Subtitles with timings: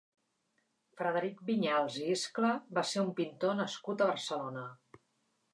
[1.01, 4.69] Frederic Viñals i Iscla va ser un pintor nascut a Barcelona.